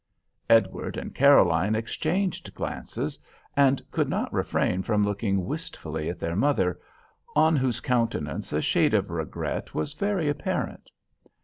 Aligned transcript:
Edward 0.49 0.97
and 0.97 1.13
Caroline 1.13 1.75
exchanged 1.75 2.55
glances, 2.55 3.19
and 3.55 3.83
could 3.91 4.09
not 4.09 4.33
refrain 4.33 4.81
from 4.81 5.05
looking 5.05 5.45
wistfully 5.45 6.09
at 6.09 6.17
their 6.17 6.35
mother, 6.35 6.79
on 7.35 7.55
whose 7.55 7.81
countenance 7.81 8.51
a 8.51 8.63
shade 8.63 8.95
of 8.95 9.11
regret 9.11 9.75
was 9.75 9.93
very 9.93 10.27
apparent. 10.27 10.89